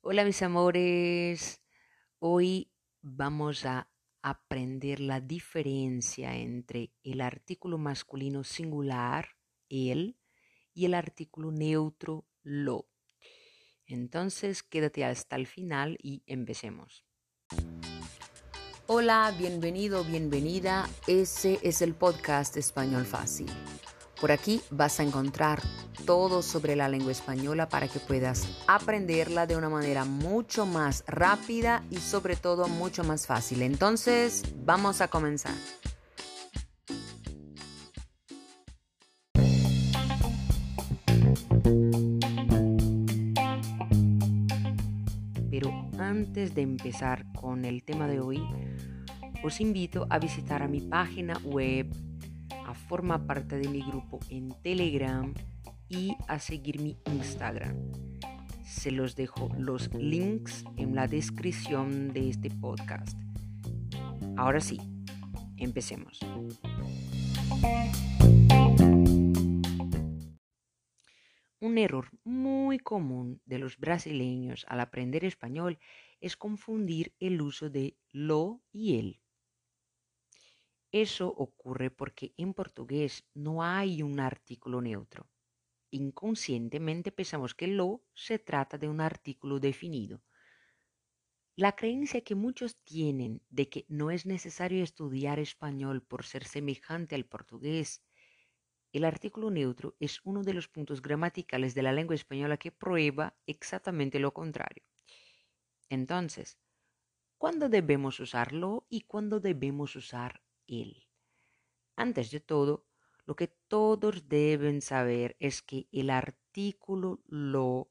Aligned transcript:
Hola 0.00 0.24
mis 0.24 0.40
amores, 0.42 1.60
hoy 2.20 2.70
vamos 3.02 3.66
a 3.66 3.90
aprender 4.22 5.00
la 5.00 5.20
diferencia 5.20 6.36
entre 6.36 6.92
el 7.02 7.20
artículo 7.20 7.78
masculino 7.78 8.44
singular, 8.44 9.30
él, 9.68 10.16
y 10.72 10.84
el 10.84 10.94
artículo 10.94 11.50
neutro, 11.50 12.28
lo. 12.44 12.88
Entonces 13.86 14.62
quédate 14.62 15.04
hasta 15.04 15.34
el 15.34 15.48
final 15.48 15.98
y 16.00 16.22
empecemos. 16.26 17.04
Hola, 18.86 19.34
bienvenido, 19.36 20.04
bienvenida. 20.04 20.88
Ese 21.08 21.58
es 21.62 21.82
el 21.82 21.94
podcast 21.94 22.56
Español 22.56 23.04
Fácil. 23.04 23.50
Por 24.20 24.32
aquí 24.32 24.60
vas 24.70 24.98
a 24.98 25.04
encontrar 25.04 25.62
todo 26.04 26.42
sobre 26.42 26.74
la 26.74 26.88
lengua 26.88 27.12
española 27.12 27.68
para 27.68 27.86
que 27.86 28.00
puedas 28.00 28.48
aprenderla 28.66 29.46
de 29.46 29.56
una 29.56 29.68
manera 29.68 30.04
mucho 30.04 30.66
más 30.66 31.04
rápida 31.06 31.84
y 31.90 31.98
sobre 31.98 32.34
todo 32.34 32.66
mucho 32.66 33.04
más 33.04 33.26
fácil. 33.26 33.62
Entonces, 33.62 34.42
vamos 34.64 35.00
a 35.00 35.08
comenzar. 35.08 35.54
Pero 45.50 45.88
antes 45.98 46.54
de 46.54 46.62
empezar 46.62 47.24
con 47.32 47.64
el 47.64 47.84
tema 47.84 48.08
de 48.08 48.18
hoy, 48.18 48.42
os 49.44 49.60
invito 49.60 50.06
a 50.10 50.18
visitar 50.18 50.62
a 50.62 50.68
mi 50.68 50.80
página 50.80 51.38
web, 51.44 51.86
a 52.68 52.74
formar 52.74 53.26
parte 53.26 53.56
de 53.56 53.66
mi 53.66 53.80
grupo 53.80 54.20
en 54.28 54.50
Telegram 54.62 55.32
y 55.88 56.14
a 56.28 56.38
seguir 56.38 56.82
mi 56.82 56.98
Instagram. 57.06 57.74
Se 58.62 58.90
los 58.90 59.16
dejo 59.16 59.48
los 59.56 59.92
links 59.94 60.64
en 60.76 60.94
la 60.94 61.08
descripción 61.08 62.12
de 62.12 62.28
este 62.28 62.50
podcast. 62.50 63.18
Ahora 64.36 64.60
sí, 64.60 64.78
empecemos. 65.56 66.20
Un 71.60 71.78
error 71.78 72.10
muy 72.22 72.78
común 72.78 73.40
de 73.46 73.58
los 73.58 73.78
brasileños 73.78 74.66
al 74.68 74.80
aprender 74.80 75.24
español 75.24 75.78
es 76.20 76.36
confundir 76.36 77.14
el 77.18 77.40
uso 77.40 77.70
de 77.70 77.96
lo 78.12 78.60
y 78.72 78.98
el. 78.98 79.20
Eso 80.92 81.28
ocurre 81.28 81.90
porque 81.90 82.34
en 82.36 82.54
portugués 82.54 83.26
no 83.34 83.62
hay 83.62 84.02
un 84.02 84.20
artículo 84.20 84.80
neutro 84.80 85.28
inconscientemente 85.90 87.12
pensamos 87.12 87.54
que 87.54 87.66
lo 87.66 88.02
se 88.14 88.38
trata 88.38 88.78
de 88.78 88.88
un 88.88 89.00
artículo 89.00 89.58
definido. 89.58 90.22
La 91.56 91.74
creencia 91.74 92.20
que 92.20 92.34
muchos 92.34 92.76
tienen 92.84 93.42
de 93.48 93.68
que 93.68 93.84
no 93.88 94.10
es 94.10 94.26
necesario 94.26 94.84
estudiar 94.84 95.40
español 95.40 96.02
por 96.02 96.24
ser 96.24 96.44
semejante 96.44 97.16
al 97.16 97.24
portugués, 97.24 98.04
el 98.92 99.04
artículo 99.04 99.50
neutro 99.50 99.96
es 99.98 100.20
uno 100.24 100.42
de 100.42 100.54
los 100.54 100.68
puntos 100.68 101.02
gramaticales 101.02 101.74
de 101.74 101.82
la 101.82 101.92
lengua 101.92 102.14
española 102.14 102.56
que 102.56 102.72
prueba 102.72 103.36
exactamente 103.46 104.18
lo 104.18 104.32
contrario. 104.32 104.84
Entonces, 105.90 106.58
¿cuándo 107.38 107.68
debemos 107.68 108.20
usarlo 108.20 108.86
y 108.88 109.02
cuándo 109.02 109.40
debemos 109.40 109.96
usar 109.96 110.42
Antes 111.96 112.30
de 112.30 112.40
todo, 112.40 112.86
lo 113.24 113.34
que 113.36 113.48
todos 113.48 114.28
deben 114.28 114.80
saber 114.82 115.36
es 115.40 115.62
que 115.62 115.88
el 115.92 116.10
artículo 116.10 117.20
lo, 117.26 117.90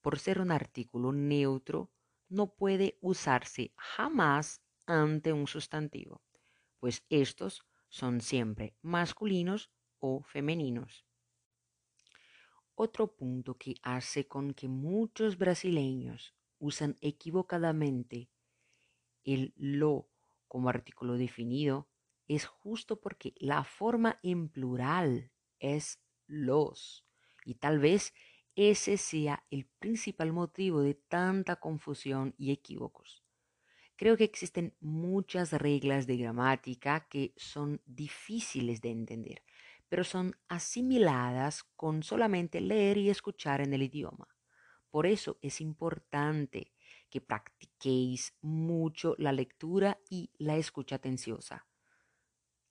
por 0.00 0.18
ser 0.18 0.40
un 0.40 0.50
artículo 0.50 1.12
neutro, 1.12 1.90
no 2.28 2.54
puede 2.54 2.98
usarse 3.00 3.72
jamás 3.76 4.62
ante 4.86 5.32
un 5.32 5.46
sustantivo, 5.46 6.22
pues 6.78 7.04
estos 7.08 7.64
son 7.88 8.20
siempre 8.20 8.76
masculinos 8.82 9.70
o 9.98 10.22
femeninos. 10.22 11.04
Otro 12.74 13.14
punto 13.14 13.56
que 13.56 13.74
hace 13.82 14.26
con 14.26 14.52
que 14.52 14.68
muchos 14.68 15.38
brasileños 15.38 16.34
usan 16.58 16.96
equivocadamente 17.00 18.30
el 19.22 19.52
lo 19.56 20.10
como 20.48 20.68
artículo 20.68 21.16
definido 21.16 21.88
es 22.28 22.46
justo 22.46 23.00
porque 23.00 23.34
la 23.36 23.64
forma 23.64 24.18
en 24.22 24.48
plural 24.48 25.30
es 25.58 26.00
los. 26.26 27.04
Y 27.44 27.56
tal 27.56 27.78
vez 27.78 28.14
ese 28.56 28.96
sea 28.96 29.44
el 29.50 29.66
principal 29.66 30.32
motivo 30.32 30.80
de 30.80 30.94
tanta 30.94 31.56
confusión 31.56 32.34
y 32.38 32.52
equívocos. 32.52 33.22
Creo 33.96 34.16
que 34.16 34.24
existen 34.24 34.74
muchas 34.80 35.52
reglas 35.52 36.06
de 36.06 36.16
gramática 36.16 37.06
que 37.08 37.32
son 37.36 37.80
difíciles 37.84 38.80
de 38.80 38.90
entender, 38.90 39.42
pero 39.88 40.02
son 40.02 40.36
asimiladas 40.48 41.62
con 41.76 42.02
solamente 42.02 42.60
leer 42.60 42.96
y 42.98 43.10
escuchar 43.10 43.60
en 43.60 43.72
el 43.72 43.82
idioma. 43.82 44.28
Por 44.90 45.06
eso 45.06 45.38
es 45.42 45.60
importante 45.60 46.72
que 47.10 47.20
practiquéis 47.20 48.36
mucho 48.40 49.14
la 49.18 49.32
lectura 49.32 50.00
y 50.10 50.30
la 50.38 50.56
escucha 50.56 50.96
atenciosa 50.96 51.66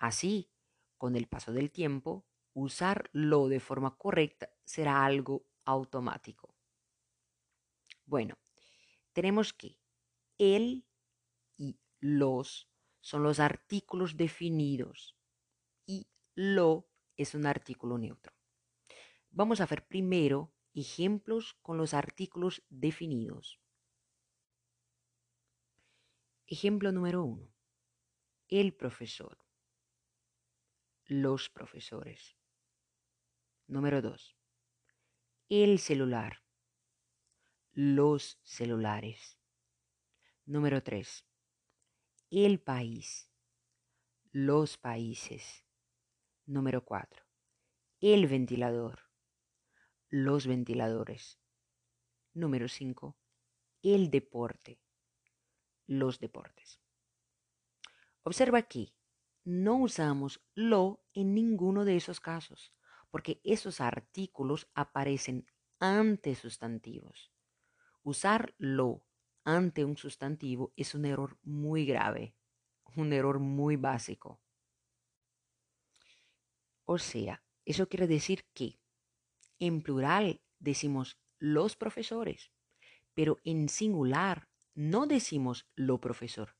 Así, 0.00 0.50
con 0.96 1.14
el 1.14 1.28
paso 1.28 1.52
del 1.52 1.70
tiempo, 1.70 2.26
usarlo 2.54 3.48
de 3.48 3.60
forma 3.60 3.98
correcta 3.98 4.48
será 4.64 5.04
algo 5.04 5.46
automático. 5.66 6.56
Bueno, 8.06 8.38
tenemos 9.12 9.52
que 9.52 9.78
el 10.38 10.86
y 11.58 11.78
los 11.98 12.70
son 13.02 13.22
los 13.22 13.40
artículos 13.40 14.16
definidos 14.16 15.18
y 15.84 16.08
lo 16.34 16.88
es 17.18 17.34
un 17.34 17.44
artículo 17.44 17.98
neutro. 17.98 18.32
Vamos 19.28 19.60
a 19.60 19.66
ver 19.66 19.86
primero 19.86 20.54
ejemplos 20.72 21.58
con 21.60 21.76
los 21.76 21.92
artículos 21.92 22.62
definidos. 22.70 23.60
Ejemplo 26.46 26.90
número 26.90 27.22
uno. 27.22 27.52
El 28.48 28.72
profesor 28.72 29.49
los 31.10 31.50
profesores. 31.50 32.36
Número 33.66 34.00
2. 34.00 34.36
El 35.48 35.80
celular. 35.80 36.44
Los 37.72 38.38
celulares. 38.44 39.36
Número 40.46 40.84
3. 40.84 41.26
El 42.30 42.60
país. 42.60 43.28
Los 44.30 44.78
países. 44.78 45.64
Número 46.46 46.84
4. 46.84 47.24
El 48.00 48.28
ventilador. 48.28 49.00
Los 50.10 50.46
ventiladores. 50.46 51.40
Número 52.34 52.68
5. 52.68 53.16
El 53.82 54.12
deporte. 54.12 54.80
Los 55.88 56.20
deportes. 56.20 56.80
Observa 58.22 58.58
aquí 58.58 58.94
no 59.44 59.76
usamos 59.76 60.42
lo 60.54 61.02
en 61.14 61.34
ninguno 61.34 61.84
de 61.84 61.96
esos 61.96 62.20
casos, 62.20 62.72
porque 63.10 63.40
esos 63.44 63.80
artículos 63.80 64.68
aparecen 64.74 65.46
ante 65.78 66.34
sustantivos. 66.34 67.32
Usar 68.02 68.54
lo 68.58 69.04
ante 69.44 69.84
un 69.84 69.96
sustantivo 69.96 70.72
es 70.76 70.94
un 70.94 71.04
error 71.04 71.38
muy 71.42 71.86
grave, 71.86 72.34
un 72.96 73.12
error 73.12 73.38
muy 73.38 73.76
básico. 73.76 74.40
O 76.84 76.98
sea, 76.98 77.42
eso 77.64 77.88
quiere 77.88 78.06
decir 78.06 78.46
que 78.52 78.80
en 79.58 79.82
plural 79.82 80.42
decimos 80.58 81.18
los 81.38 81.76
profesores, 81.76 82.52
pero 83.14 83.38
en 83.44 83.68
singular 83.68 84.48
no 84.74 85.06
decimos 85.06 85.68
lo 85.74 86.00
profesor. 86.00 86.56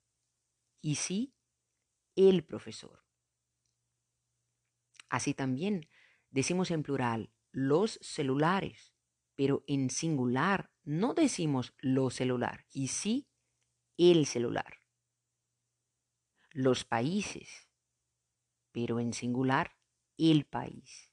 Y 0.80 0.96
sí 0.96 1.34
el 2.16 2.44
profesor. 2.44 3.04
Así 5.08 5.34
también 5.34 5.88
decimos 6.30 6.70
en 6.70 6.82
plural 6.82 7.32
los 7.52 7.98
celulares, 8.02 8.94
pero 9.34 9.64
en 9.66 9.90
singular 9.90 10.70
no 10.84 11.14
decimos 11.14 11.74
lo 11.78 12.10
celular, 12.10 12.66
y 12.70 12.88
sí 12.88 13.28
el 13.96 14.26
celular. 14.26 14.78
Los 16.52 16.84
países, 16.84 17.68
pero 18.72 19.00
en 19.00 19.12
singular 19.12 19.76
el 20.16 20.46
país. 20.46 21.10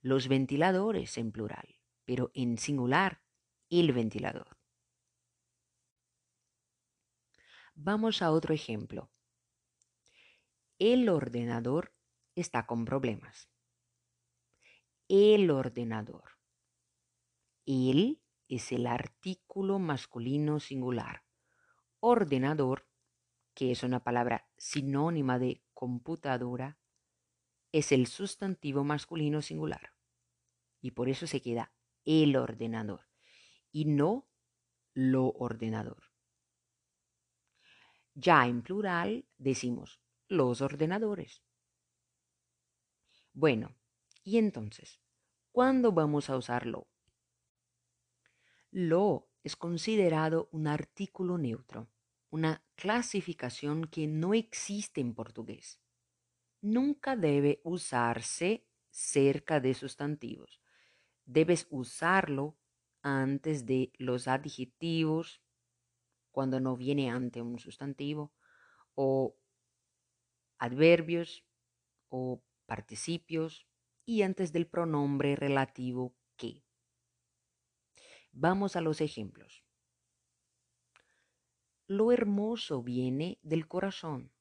Los 0.00 0.28
ventiladores 0.28 1.16
en 1.18 1.32
plural, 1.32 1.78
pero 2.04 2.30
en 2.34 2.58
singular 2.58 3.22
el 3.70 3.92
ventilador. 3.92 4.58
Vamos 7.74 8.22
a 8.22 8.30
otro 8.30 8.54
ejemplo. 8.54 9.10
El 10.78 11.08
ordenador 11.08 11.94
está 12.34 12.66
con 12.66 12.84
problemas. 12.84 13.48
El 15.08 15.50
ordenador. 15.50 16.32
El 17.64 18.20
es 18.48 18.72
el 18.72 18.86
artículo 18.86 19.78
masculino 19.78 20.60
singular. 20.60 21.24
Ordenador, 22.00 22.86
que 23.54 23.72
es 23.72 23.84
una 23.84 24.04
palabra 24.04 24.50
sinónima 24.58 25.38
de 25.38 25.62
computadora, 25.72 26.78
es 27.72 27.90
el 27.90 28.06
sustantivo 28.06 28.84
masculino 28.84 29.40
singular. 29.40 29.94
Y 30.82 30.90
por 30.90 31.08
eso 31.08 31.26
se 31.26 31.40
queda 31.40 31.72
el 32.04 32.36
ordenador 32.36 33.08
y 33.72 33.86
no 33.86 34.28
lo 34.92 35.30
ordenador. 35.30 36.02
Ya 38.14 38.46
en 38.46 38.60
plural 38.60 39.24
decimos 39.38 40.00
los 40.28 40.60
ordenadores. 40.60 41.42
Bueno, 43.32 43.76
y 44.24 44.38
entonces, 44.38 45.00
¿cuándo 45.52 45.92
vamos 45.92 46.30
a 46.30 46.36
usarlo? 46.36 46.88
Lo 48.70 49.28
es 49.42 49.56
considerado 49.56 50.48
un 50.52 50.66
artículo 50.66 51.38
neutro, 51.38 51.88
una 52.30 52.64
clasificación 52.74 53.84
que 53.84 54.06
no 54.06 54.34
existe 54.34 55.00
en 55.00 55.14
portugués. 55.14 55.80
Nunca 56.60 57.14
debe 57.14 57.60
usarse 57.62 58.66
cerca 58.90 59.60
de 59.60 59.74
sustantivos. 59.74 60.60
Debes 61.24 61.66
usarlo 61.70 62.56
antes 63.02 63.66
de 63.66 63.92
los 63.98 64.26
adjetivos, 64.26 65.42
cuando 66.32 66.58
no 66.58 66.76
viene 66.76 67.10
ante 67.10 67.40
un 67.40 67.58
sustantivo, 67.58 68.32
o 68.94 69.36
adverbios 70.58 71.44
o 72.08 72.42
participios, 72.66 73.66
y 74.04 74.22
antes 74.22 74.52
del 74.52 74.66
pronombre 74.66 75.34
relativo 75.34 76.14
que. 76.36 76.64
Vamos 78.32 78.76
a 78.76 78.80
los 78.80 79.00
ejemplos. 79.00 79.64
Lo 81.88 82.12
hermoso 82.12 82.82
viene 82.82 83.38
del 83.42 83.66
corazón. 83.66 84.32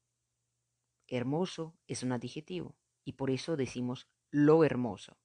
Hermoso 1.08 1.78
es 1.88 2.04
un 2.04 2.12
adjetivo 2.12 2.76
y 3.04 3.14
por 3.14 3.30
eso 3.30 3.56
decimos 3.56 4.08
lo 4.32 4.64
hermoso. 4.64 5.18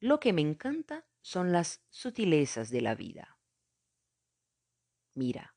Lo 0.00 0.18
que 0.18 0.32
me 0.32 0.40
encanta 0.40 1.06
son 1.20 1.52
las 1.52 1.84
sutilezas 1.90 2.70
de 2.70 2.80
la 2.80 2.94
vida. 2.94 3.38
Mira, 5.14 5.54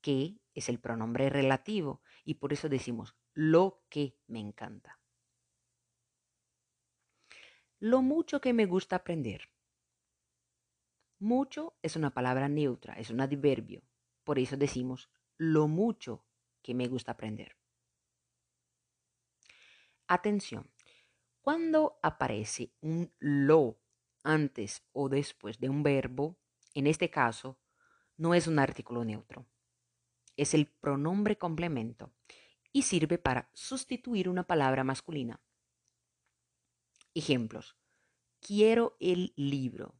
que 0.00 0.38
es 0.58 0.68
el 0.68 0.80
pronombre 0.80 1.30
relativo 1.30 2.02
y 2.24 2.34
por 2.34 2.52
eso 2.52 2.68
decimos 2.68 3.16
lo 3.32 3.84
que 3.88 4.18
me 4.26 4.40
encanta. 4.40 5.00
Lo 7.78 8.02
mucho 8.02 8.40
que 8.40 8.52
me 8.52 8.66
gusta 8.66 8.96
aprender. 8.96 9.50
Mucho 11.20 11.78
es 11.82 11.94
una 11.94 12.10
palabra 12.10 12.48
neutra, 12.48 12.94
es 12.94 13.10
un 13.10 13.20
adverbio. 13.20 13.82
Por 14.24 14.38
eso 14.38 14.56
decimos 14.56 15.10
lo 15.36 15.68
mucho 15.68 16.24
que 16.62 16.74
me 16.74 16.88
gusta 16.88 17.12
aprender. 17.12 17.56
Atención, 20.08 20.70
cuando 21.40 21.98
aparece 22.02 22.72
un 22.80 23.12
lo 23.20 23.80
antes 24.24 24.82
o 24.92 25.08
después 25.08 25.60
de 25.60 25.68
un 25.68 25.82
verbo, 25.82 26.36
en 26.74 26.86
este 26.88 27.10
caso, 27.10 27.60
no 28.16 28.34
es 28.34 28.48
un 28.48 28.58
artículo 28.58 29.04
neutro. 29.04 29.46
Es 30.38 30.54
el 30.54 30.68
pronombre 30.68 31.36
complemento 31.36 32.12
y 32.72 32.82
sirve 32.82 33.18
para 33.18 33.50
sustituir 33.52 34.28
una 34.28 34.44
palabra 34.44 34.84
masculina. 34.84 35.42
Ejemplos. 37.12 37.76
Quiero 38.40 38.96
el 39.00 39.32
libro. 39.34 39.96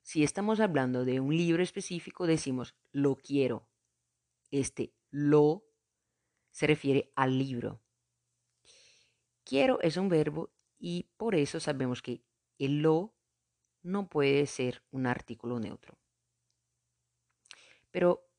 Si 0.00 0.22
estamos 0.22 0.60
hablando 0.60 1.04
de 1.04 1.18
un 1.18 1.36
libro 1.36 1.60
específico, 1.60 2.26
decimos 2.26 2.76
lo 2.92 3.16
quiero. 3.16 3.68
Este 4.52 4.94
lo 5.10 5.64
se 6.52 6.68
refiere 6.68 7.12
al 7.16 7.36
libro. 7.36 7.82
Quiero 9.42 9.80
es 9.80 9.96
un 9.96 10.08
verbo 10.08 10.52
y 10.78 11.10
por 11.16 11.34
eso 11.34 11.58
sabemos 11.58 12.00
que 12.00 12.22
el 12.58 12.80
lo 12.80 13.12
no 13.82 14.08
puede 14.08 14.46
ser 14.46 14.84
un 14.92 15.08
artículo 15.08 15.58
neutro. 15.58 15.98
Pero 17.90 18.30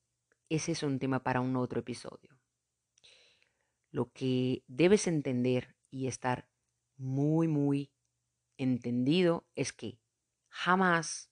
ese 0.49 0.73
es 0.73 0.83
un 0.83 0.99
tema 0.99 1.23
para 1.23 1.41
un 1.41 1.55
otro 1.55 1.79
episodio. 1.79 2.39
Lo 3.91 4.11
que 4.11 4.63
debes 4.67 5.07
entender 5.07 5.75
y 5.89 6.07
estar 6.07 6.49
muy, 6.97 7.47
muy 7.47 7.91
entendido 8.57 9.47
es 9.55 9.73
que 9.73 9.99
jamás 10.49 11.31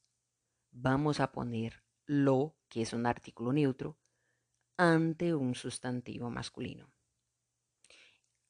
vamos 0.72 1.20
a 1.20 1.32
poner 1.32 1.84
lo, 2.06 2.56
que 2.70 2.82
es 2.82 2.94
un 2.94 3.06
artículo 3.06 3.54
neutro, 3.54 3.98
ante 4.78 5.36
un 5.36 5.56
sustantivo 5.56 6.30
masculino. 6.30 6.92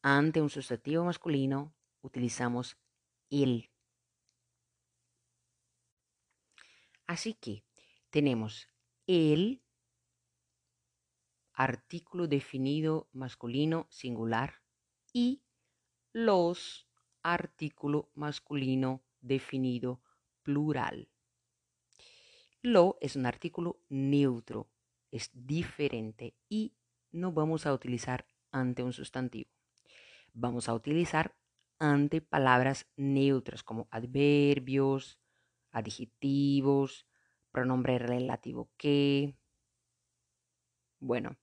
Ante 0.01 0.42
un 0.42 0.50
sustantivo 0.50 1.04
masculino 1.04 1.75
utilizamos 2.01 2.77
el. 3.30 3.71
Así 7.07 7.33
que 7.33 7.63
tenemos 8.10 8.69
el 9.07 9.62
artículo 11.53 12.27
definido 12.27 13.07
masculino 13.13 13.88
singular 13.89 14.61
y 15.13 15.44
los 16.11 16.88
artículo 17.21 18.09
masculino 18.15 19.03
definido 19.21 20.01
plural. 20.44 21.09
Lo 22.61 22.97
es 23.01 23.15
un 23.15 23.25
artículo 23.25 23.79
neutro, 23.89 24.69
es 25.11 25.29
diferente 25.33 26.35
y 26.50 26.73
no 27.11 27.31
vamos 27.31 27.65
a 27.65 27.73
utilizar 27.73 28.25
ante 28.51 28.83
un 28.83 28.94
sustantivo. 28.94 29.50
Vamos 30.33 30.69
a 30.69 30.73
utilizar 30.73 31.35
ante 31.79 32.21
palabras 32.21 32.88
neutras 32.95 33.63
como 33.63 33.88
adverbios, 33.91 35.19
adjetivos, 35.71 37.05
pronombre 37.51 38.00
relativo 38.00 38.69
que. 38.77 39.35
Bueno, 41.00 41.35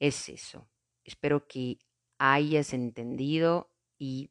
es 0.00 0.28
eso. 0.28 0.68
Espero 1.04 1.46
que 1.46 1.78
hayas 2.18 2.72
entendido 2.72 3.70
y 3.98 4.30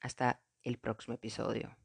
hasta 0.00 0.40
el 0.62 0.78
próximo 0.78 1.14
episodio. 1.14 1.76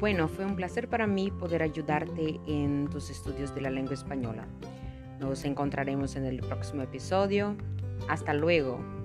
Bueno, 0.00 0.26
fue 0.26 0.44
un 0.44 0.56
placer 0.56 0.88
para 0.88 1.06
mí 1.06 1.30
poder 1.30 1.62
ayudarte 1.62 2.40
en 2.48 2.90
tus 2.90 3.08
estudios 3.08 3.54
de 3.54 3.60
la 3.60 3.70
lengua 3.70 3.94
española. 3.94 4.48
Nos 5.20 5.44
encontraremos 5.44 6.16
en 6.16 6.24
el 6.24 6.40
próximo 6.40 6.82
episodio. 6.82 7.56
Hasta 8.08 8.34
luego. 8.34 9.01